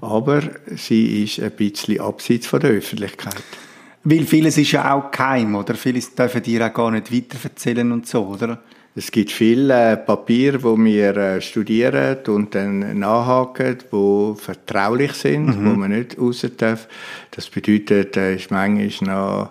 aber 0.00 0.42
sie 0.74 1.24
ist 1.24 1.40
ein 1.40 1.50
bisschen 1.52 2.00
abseits 2.00 2.46
von 2.46 2.60
der 2.60 2.70
Öffentlichkeit. 2.70 3.42
Weil 4.02 4.24
vieles 4.24 4.56
ist 4.56 4.72
ja 4.72 4.94
auch 4.94 5.10
geheim, 5.10 5.54
oder? 5.54 5.74
Vieles 5.74 6.14
dürfen 6.14 6.42
die 6.42 6.62
auch 6.62 6.72
gar 6.72 6.90
nicht 6.90 7.14
weiterverzählen 7.14 7.92
und 7.92 8.06
so, 8.06 8.26
oder? 8.26 8.62
Es 8.96 9.12
gibt 9.12 9.30
viele 9.30 9.96
Papiere, 9.96 10.62
wo 10.62 10.76
wir 10.76 11.16
äh, 11.16 11.40
studieren 11.40 12.18
und 12.26 12.54
dann 12.54 12.98
nachhaken, 12.98 13.78
wo 13.92 14.34
vertraulich 14.34 15.12
sind, 15.12 15.46
mhm. 15.46 15.64
wo 15.64 15.76
man 15.76 15.92
nicht 15.92 16.18
raus 16.18 16.44
darf. 16.56 16.88
Das 17.30 17.48
bedeutet, 17.48 18.16
es 18.16 18.22
äh, 18.22 18.34
ist 18.36 18.50
manchmal 18.50 19.14
noch 19.14 19.50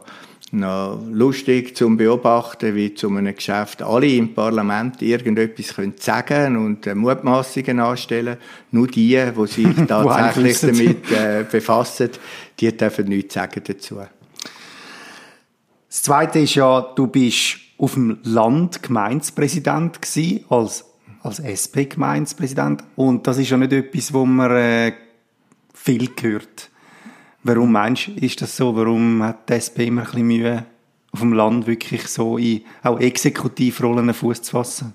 noch 0.51 0.99
lustig 1.11 1.77
zum 1.77 1.97
Beobachten, 1.97 2.75
wie 2.75 2.93
zu 2.93 3.09
einem 3.09 3.35
Geschäft 3.35 3.81
alle 3.81 4.07
im 4.07 4.33
Parlament 4.33 5.01
irgendetwas 5.01 5.75
können 5.75 5.93
sagen 5.99 6.57
und 6.57 6.87
äh, 6.87 6.95
Mutmaßungen 6.95 7.79
anstellen. 7.79 8.37
Nur 8.71 8.87
die, 8.87 9.15
die 9.15 9.47
sich 9.47 9.67
tatsächlich 9.87 10.59
damit 10.59 11.11
äh, 11.11 11.45
befassen, 11.49 12.09
die 12.59 12.75
dürfen 12.75 13.07
nichts 13.07 13.35
sagen 13.35 13.61
dazu. 13.65 13.97
Das 15.87 16.03
Zweite 16.03 16.39
ist 16.39 16.55
ja, 16.55 16.81
du 16.95 17.07
bist 17.07 17.57
auf 17.79 17.93
dem 17.93 18.19
Land 18.23 18.83
Gemeindepräsident 18.83 20.01
gewesen, 20.01 20.45
als, 20.49 20.85
als 21.23 21.39
SP-Gemeindepräsident. 21.39 22.83
Und 22.95 23.25
das 23.25 23.37
ist 23.37 23.49
ja 23.49 23.57
nicht 23.57 23.71
etwas, 23.71 24.13
wo 24.13 24.25
man 24.25 24.51
äh, 24.51 24.93
viel 25.73 26.09
hört. 26.21 26.69
Warum 27.43 27.71
meinst 27.71 28.07
du, 28.07 28.11
ist 28.11 28.41
das 28.41 28.55
so? 28.55 28.75
Warum 28.75 29.23
hat 29.23 29.49
die 29.49 29.53
SP 29.55 29.87
immer 29.87 30.01
ein 30.01 30.05
bisschen 30.07 30.27
Mühe, 30.27 30.65
auf 31.11 31.21
dem 31.21 31.33
Land 31.33 31.65
wirklich 31.65 32.07
so 32.07 32.37
in 32.37 32.61
auch 32.83 32.99
Exekutivrollen 32.99 34.13
Fuß 34.13 34.41
zu 34.41 34.51
fassen? 34.51 34.93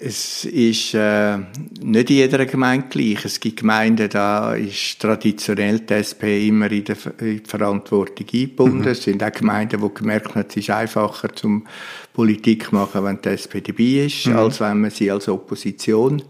Es 0.00 0.44
ist 0.44 0.94
äh, 0.94 1.38
nicht 1.82 2.10
in 2.10 2.16
jeder 2.16 2.46
Gemeinde 2.46 2.86
gleich. 2.88 3.24
Es 3.24 3.40
gibt 3.40 3.60
Gemeinden, 3.60 4.08
da 4.08 4.54
ist 4.54 5.00
traditionell 5.00 5.80
die 5.80 5.94
SP 5.94 6.48
immer 6.48 6.70
in, 6.70 6.84
der, 6.84 6.96
in 7.18 7.42
die 7.42 7.42
Verantwortung 7.44 8.26
eingebunden. 8.32 8.80
Mhm. 8.80 8.88
Es 8.88 9.02
sind 9.02 9.22
auch 9.22 9.32
Gemeinden, 9.32 9.80
die 9.80 9.94
gemerkt 9.94 10.34
haben, 10.34 10.46
es 10.48 10.56
ist 10.56 10.70
einfacher 10.70 11.34
zum 11.34 11.66
Politik 12.12 12.72
machen, 12.72 13.04
wenn 13.04 13.20
die 13.20 13.30
SP 13.36 13.60
dabei 13.60 14.06
ist, 14.06 14.26
mhm. 14.26 14.36
als 14.36 14.60
wenn 14.60 14.80
man 14.80 14.90
sie 14.90 15.10
als 15.10 15.28
Opposition 15.28 16.22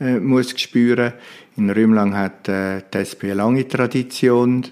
äh, 0.00 0.18
muss 0.18 0.58
spüren. 0.58 1.12
In 1.56 1.70
Rümlang 1.70 2.14
hat 2.14 2.48
äh, 2.48 2.82
die 2.92 2.98
SP 3.00 3.32
eine 3.32 3.34
lange 3.34 3.66
Tradition. 3.66 4.64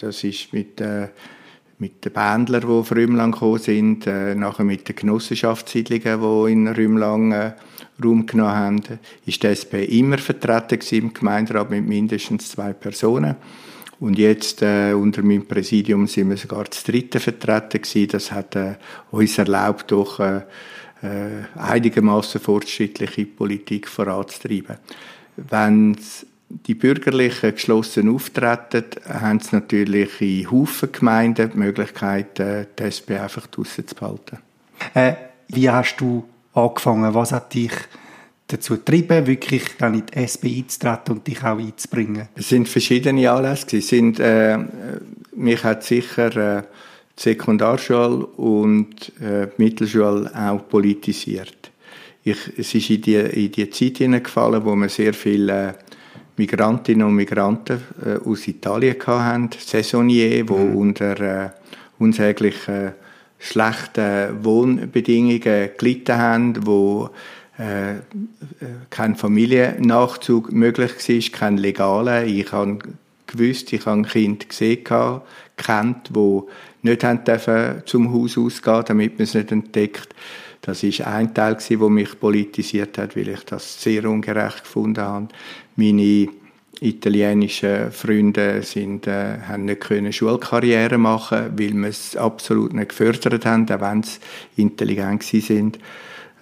Das 0.00 0.24
ist 0.24 0.52
mit, 0.52 0.80
äh, 0.80 1.08
mit 1.78 2.04
den 2.04 2.12
Bändlern, 2.12 2.62
die 2.62 2.66
auf 2.66 2.92
Rümlang 2.92 3.32
gekommen 3.32 3.58
sind, 3.58 4.06
äh, 4.06 4.34
nachher 4.34 4.64
mit 4.64 4.88
den 4.88 4.96
Genossenschaftssiedlungen, 4.96 6.20
die 6.20 6.52
in 6.52 6.68
Rümlang 6.68 7.32
äh, 7.32 7.52
Raum 8.02 8.26
genommen 8.26 8.54
haben, 8.54 8.82
ist 9.26 9.42
die 9.42 9.46
SP 9.48 9.84
immer 9.84 10.18
vertreten 10.18 10.80
im 10.96 11.14
Gemeinderat 11.14 11.70
mit 11.70 11.86
mindestens 11.86 12.50
zwei 12.50 12.72
Personen. 12.72 13.36
Und 14.00 14.18
jetzt 14.18 14.62
äh, 14.62 14.92
unter 14.92 15.22
meinem 15.22 15.46
Präsidium 15.46 16.06
sind 16.06 16.28
wir 16.28 16.36
sogar 16.36 16.64
das 16.64 16.82
dritte 16.82 17.20
vertreten 17.20 17.80
gewesen. 17.80 18.08
Das 18.08 18.32
hat 18.32 18.56
äh, 18.56 18.74
uns 19.10 19.38
erlaubt, 19.38 19.92
doch 19.92 20.20
äh, 20.20 20.42
äh, 21.02 21.44
einigermaßen 21.54 22.40
fortschrittliche 22.40 23.26
Politik 23.26 23.88
voranzutreiben. 23.88 24.76
Wenn 25.36 25.96
die 26.66 26.74
Bürgerlichen 26.74 27.52
geschlossen 27.52 28.08
auftreten, 28.08 28.84
haben 29.08 29.40
sie 29.40 29.56
natürlich 29.56 30.20
in 30.20 30.50
Haufen 30.50 30.92
Gemeinden 30.92 31.50
die 31.52 31.58
Möglichkeit, 31.58 32.38
äh, 32.40 32.66
die 32.78 32.84
SP 32.86 33.18
einfach 33.18 33.46
draussen 33.46 33.86
zu 33.86 33.94
behalten. 33.94 34.38
Äh, 34.94 35.14
wie 35.48 35.68
hast 35.68 35.96
du 35.96 36.24
angefangen? 36.52 37.14
Was 37.14 37.32
hat 37.32 37.54
dich 37.54 37.72
dazu 38.46 38.74
getrieben, 38.74 39.26
wirklich 39.26 39.64
dann 39.78 39.94
in 39.94 40.04
die 40.06 40.18
SP 40.20 40.46
einzutreten 40.58 41.16
und 41.16 41.26
dich 41.26 41.42
auch 41.42 41.58
einzubringen? 41.58 42.28
Es 42.34 42.48
sind 42.48 42.68
verschiedene 42.68 43.30
Anlässe. 43.30 43.78
Es 43.78 43.88
sind, 43.88 44.20
äh, 44.20 44.58
mich 45.34 45.64
hat 45.64 45.84
sicher 45.84 46.36
äh, 46.36 46.62
die 47.16 47.22
Sekundarschule 47.22 48.26
und 48.26 49.12
äh, 49.20 49.48
die 49.56 49.62
Mittelschule 49.62 50.30
auch 50.34 50.68
politisiert. 50.68 51.70
Ich, 52.26 52.38
es 52.56 52.74
ist 52.74 52.88
in 52.88 53.02
die, 53.02 53.16
in 53.16 53.52
die 53.52 53.68
Zeit 53.68 53.98
hineingefallen, 53.98 54.64
wo 54.64 54.74
wir 54.74 54.88
sehr 54.88 55.12
viele 55.12 55.68
äh, 55.68 55.74
Migrantinnen 56.36 57.06
und 57.06 57.14
Migranten 57.14 57.80
äh, 58.04 58.28
aus 58.28 58.48
Italien 58.48 58.96
hatten, 59.06 59.50
Saisonier, 59.58 60.44
die 60.44 60.52
mhm. 60.52 60.76
unter 60.76 61.20
äh, 61.20 61.50
unsäglich 61.98 62.68
äh, 62.68 62.92
schlechten 63.38 64.44
Wohnbedingungen 64.44 65.70
gelitten 65.76 66.16
haben, 66.16 66.66
wo 66.66 67.10
äh, 67.58 68.00
kein 68.90 69.14
Familiennachzug 69.14 70.52
möglich 70.52 70.92
war, 71.08 71.38
kein 71.38 71.56
legaler. 71.56 72.24
Ich 72.24 72.50
habe 72.52 72.78
gewusst, 73.26 73.72
ich 73.72 73.86
habe 73.86 74.00
ein 74.00 74.06
Kind 74.06 74.48
gesehen, 74.48 74.84
kennt, 75.56 76.10
wo 76.12 76.48
nicht 76.82 77.04
haben 77.04 77.24
dürfen 77.24 77.82
zum 77.86 78.12
Haus 78.12 78.36
ausgehen, 78.36 78.84
damit 78.86 79.18
man 79.18 79.24
es 79.24 79.34
nicht 79.34 79.52
entdeckt. 79.52 80.14
Das 80.60 80.82
ist 80.82 81.02
ein 81.02 81.34
Teil, 81.34 81.58
der 81.68 81.90
mich 81.90 82.18
politisiert 82.18 82.96
hat, 82.96 83.16
weil 83.16 83.28
ich 83.28 83.44
das 83.44 83.82
sehr 83.82 84.08
ungerecht 84.08 84.64
gefunden 84.64 85.02
habe. 85.02 85.28
Meine 85.76 86.28
italienischen 86.80 87.90
Freunde 87.92 88.62
sind, 88.62 89.06
äh, 89.06 89.38
haben 89.48 89.64
nicht 89.64 89.80
können 89.80 90.12
Schulkarriere 90.12 90.98
machen, 90.98 91.52
weil 91.56 91.74
wir 91.74 91.88
es 91.88 92.16
absolut 92.16 92.74
nicht 92.74 92.90
gefördert 92.90 93.46
haben, 93.46 93.68
auch 93.70 93.80
wenn 93.80 94.02
sie 94.02 94.18
intelligent 94.56 95.22
sind. 95.22 95.78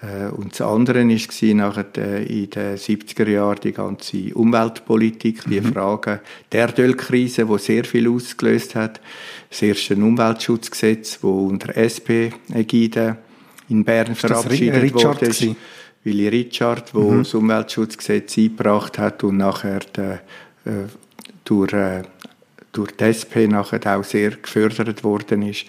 Äh, 0.03 0.31
und 0.33 0.53
das 0.53 0.63
andere 0.63 1.07
war 1.07 1.55
nachher 1.55 1.87
äh, 1.97 2.25
in 2.25 2.51
den 2.51 2.77
70er 2.77 3.29
Jahren 3.29 3.61
die 3.63 3.73
ganze 3.73 4.35
Umweltpolitik, 4.35 5.45
die 5.49 5.61
mhm. 5.61 5.73
Frage 5.73 6.21
der 6.51 6.63
Erdölkrise, 6.63 7.47
die 7.47 7.59
sehr 7.59 7.85
viel 7.85 8.09
ausgelöst 8.09 8.75
hat. 8.75 9.01
Das 9.49 9.63
erste 9.63 9.95
Umweltschutzgesetz, 9.95 11.21
das 11.21 11.23
unter 11.23 11.77
SP-Ägide 11.77 13.17
in 13.69 13.85
Bern 13.85 14.15
verabschiedet 14.15 14.93
wurde. 14.93 15.57
Willy 16.05 16.29
Richard, 16.29 16.95
wo 16.95 17.11
mhm. 17.11 17.19
das 17.19 17.35
Umweltschutzgesetz 17.35 18.37
eingebracht 18.39 18.99
hat 18.99 19.23
und 19.25 19.37
nachher 19.37 19.81
der, 19.95 20.15
äh, 20.65 20.89
durch, 21.45 21.73
äh, 21.73 22.03
durch 22.73 22.93
die 22.93 23.05
SP 23.05 23.47
nachher 23.47 23.81
auch 23.97 24.05
sehr 24.05 24.31
gefördert 24.31 25.05
worden 25.05 25.43
ist 25.43 25.67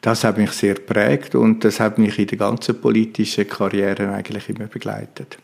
das 0.00 0.24
hat 0.24 0.38
mich 0.38 0.52
sehr 0.52 0.74
prägt 0.74 1.34
und 1.34 1.64
das 1.64 1.80
hat 1.80 1.98
mich 1.98 2.18
in 2.18 2.26
der 2.28 2.38
ganzen 2.38 2.80
politischen 2.80 3.48
Karriere 3.48 4.12
eigentlich 4.12 4.48
immer 4.48 4.66
begleitet. 4.66 5.38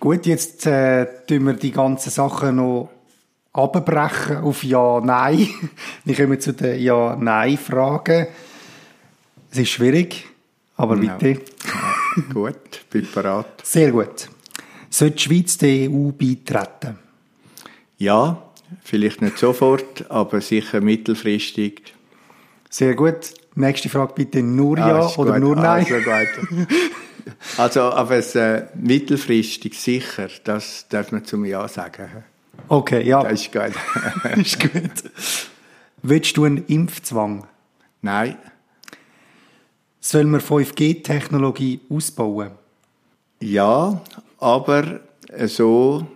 Gut, 0.00 0.24
jetzt 0.26 0.66
äh, 0.66 1.06
tun 1.26 1.46
wir 1.46 1.52
die 1.54 1.70
ganzen 1.70 2.10
Sachen 2.10 2.56
noch 2.56 2.90
abbrechen 3.52 4.38
auf 4.38 4.64
Ja, 4.64 5.00
Nein. 5.04 5.48
Wir 6.04 6.16
kommen 6.16 6.40
zu 6.40 6.54
den 6.54 6.80
Ja, 6.80 7.16
Nein-Fragen. 7.16 8.26
Es 9.50 9.58
ist 9.58 9.68
schwierig, 9.68 10.26
aber 10.76 10.96
genau. 10.96 11.18
bitte. 11.18 11.42
Gut, 12.32 12.88
bin 12.90 13.08
bereit. 13.12 13.46
Sehr 13.62 13.90
gut. 13.90 14.28
Sollte 14.90 15.16
die 15.16 15.22
Schweiz 15.22 15.58
der 15.58 15.90
EU 15.90 16.10
beitreten? 16.10 16.98
Ja, 17.98 18.42
vielleicht 18.82 19.22
nicht 19.22 19.38
sofort, 19.38 20.10
aber 20.10 20.40
sicher 20.40 20.80
mittelfristig 20.80 21.94
sehr 22.74 22.96
gut. 22.96 23.32
Nächste 23.54 23.88
Frage 23.88 24.14
bitte 24.16 24.42
nur 24.42 24.76
Ja 24.78 24.98
ah, 24.98 25.12
oder 25.16 25.34
gut. 25.34 25.40
nur 25.42 25.54
Nein. 25.54 25.86
Also, 25.86 26.66
also 27.56 27.80
aber 27.82 28.16
es, 28.16 28.34
äh, 28.34 28.64
mittelfristig 28.74 29.80
sicher, 29.80 30.28
das 30.42 30.86
darf 30.88 31.12
man 31.12 31.24
zum 31.24 31.44
Ja 31.44 31.68
sagen. 31.68 32.24
Okay, 32.66 33.06
ja. 33.06 33.22
Das 33.22 33.42
ist 33.42 33.52
gut. 33.52 33.72
ist 34.36 34.58
gut. 34.58 35.12
Willst 36.02 36.36
du 36.36 36.46
einen 36.46 36.66
Impfzwang? 36.66 37.46
Nein. 38.02 38.38
Sollen 40.06 40.30
wir 40.32 40.40
5G-Technologie 40.40 41.80
ausbauen? 41.88 42.50
Ja, 43.40 44.02
aber 44.38 45.00
so, 45.46 46.06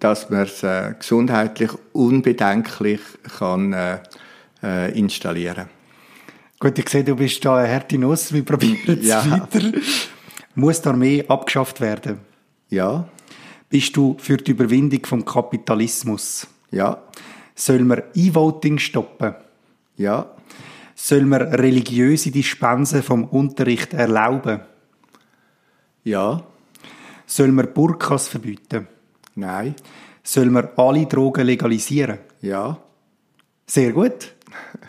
dass 0.00 0.28
man 0.28 0.40
es 0.40 0.64
äh, 0.64 0.94
gesundheitlich 0.98 1.70
unbedenklich 1.92 3.00
kann, 3.38 3.72
äh, 3.72 4.00
äh 4.60 4.98
installieren 4.98 5.54
kann. 5.54 5.68
Gut, 6.58 6.80
ich 6.80 6.88
sehe, 6.88 7.04
du 7.04 7.14
bist 7.14 7.44
da 7.44 7.58
eine 7.58 7.72
harte 7.72 7.96
Nuss. 7.96 8.32
Wir 8.32 8.44
probieren 8.44 8.98
es 8.98 9.06
ja. 9.06 9.24
weiter. 9.30 9.70
Muss 10.56 10.82
die 10.82 10.88
Armee 10.88 11.24
abgeschafft 11.28 11.80
werden? 11.80 12.18
Ja. 12.70 13.06
Bist 13.68 13.96
du 13.96 14.16
für 14.18 14.38
die 14.38 14.50
Überwindung 14.50 15.06
vom 15.06 15.24
Kapitalismus? 15.24 16.44
Ja. 16.72 17.04
Soll 17.54 17.84
man 17.84 18.02
E-Voting 18.16 18.78
stoppen? 18.78 19.36
Ja. 19.96 20.26
Soll 21.00 21.26
man 21.26 21.42
religiöse 21.42 22.32
Dispensen 22.32 23.04
vom 23.04 23.24
Unterricht 23.26 23.94
erlauben? 23.94 24.60
Ja. 26.02 26.42
Soll 27.24 27.52
man 27.52 27.72
Burkas 27.72 28.26
verbieten? 28.26 28.88
Nein. 29.36 29.76
Soll 30.24 30.46
man 30.46 30.68
alle 30.76 31.06
Drogen 31.06 31.46
legalisieren? 31.46 32.18
Ja. 32.42 32.78
Sehr 33.64 33.92
gut. 33.92 34.34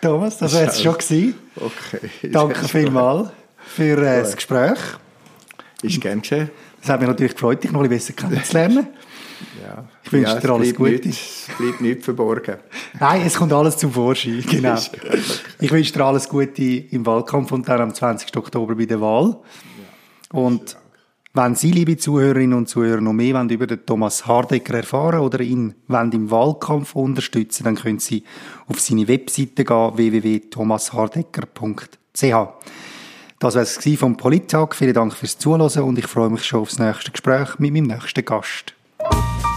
Thomas, 0.01 0.39
das 0.39 0.51
wäre 0.53 0.71
es 0.71 0.81
schon 0.81 0.97
gewesen. 0.97 1.35
Okay. 1.55 2.31
Danke 2.31 2.67
vielmals 2.67 3.29
für 3.67 3.99
äh, 3.99 4.21
das 4.21 4.35
Gespräch. 4.35 4.79
Ist 5.83 6.01
gern 6.01 6.21
geschehen. 6.21 6.49
Es 6.81 6.89
hat 6.89 7.01
mich 7.01 7.07
natürlich 7.07 7.33
gefreut, 7.33 7.63
dich 7.63 7.71
noch 7.71 7.83
ein 7.83 7.89
bisschen 7.89 8.15
besser 8.15 8.29
kennenzulernen. 8.29 8.87
Ja. 9.61 9.85
Ich 10.03 10.11
wünsche 10.11 10.33
Ja, 10.33 10.39
dir 10.39 10.45
es 10.45 10.51
alles 10.51 10.75
Gute. 10.75 11.09
Es 11.09 11.47
bleibt 11.57 11.81
nichts 11.81 12.05
verborgen. 12.05 12.57
Nein, 12.99 13.21
es 13.25 13.35
kommt 13.35 13.53
alles 13.53 13.77
zum 13.77 13.91
Vorschein, 13.91 14.43
genau. 14.49 14.77
Ich 15.59 15.71
wünsche 15.71 15.93
dir 15.93 16.05
alles 16.05 16.27
Gute 16.27 16.63
im 16.63 17.05
Wahlkampf 17.05 17.51
und 17.51 17.67
dann 17.67 17.81
am 17.81 17.93
20. 17.93 18.35
Oktober 18.35 18.75
bei 18.75 18.85
der 18.85 19.01
Wahl. 19.01 19.37
Und 20.31 20.77
wenn 21.33 21.55
Sie, 21.55 21.71
liebe 21.71 21.95
Zuhörerinnen 21.95 22.57
und 22.57 22.67
Zuhörer, 22.67 23.01
noch 23.01 23.13
mehr 23.13 23.35
wollen 23.35 23.49
über 23.49 23.67
den 23.67 23.85
Thomas 23.85 24.25
Hardecker 24.25 24.77
erfahren 24.77 25.19
oder 25.19 25.41
ihn 25.41 25.75
wollen 25.87 26.11
im 26.11 26.31
Wahlkampf 26.31 26.95
unterstützen, 26.95 27.65
dann 27.65 27.75
können 27.75 27.99
Sie 27.99 28.23
auf 28.67 28.79
seine 28.79 29.07
Webseite 29.07 29.63
gehen, 29.63 29.91
www.thomashardecker.ch. 29.95 32.33
Das 33.41 33.55
war 33.55 33.61
es 33.61 33.79
vom 33.97 34.17
Polittag. 34.17 34.75
Vielen 34.75 34.93
Dank 34.93 35.13
fürs 35.13 35.37
Zuhören 35.37 35.83
und 35.83 35.99
ich 35.99 36.07
freue 36.07 36.29
mich 36.29 36.43
schon 36.43 36.61
aufs 36.61 36.79
nächste 36.79 37.11
Gespräch 37.11 37.59
mit 37.59 37.73
meinem 37.73 37.85
nächsten 37.85 38.25
Gast. 38.25 38.73
Bye. 39.09 39.48